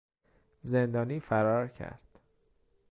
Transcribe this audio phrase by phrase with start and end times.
[0.61, 2.09] زندانی فرار کرد.